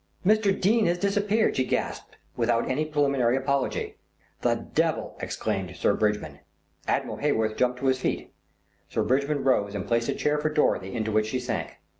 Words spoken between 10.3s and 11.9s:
for Dorothy into which she sank.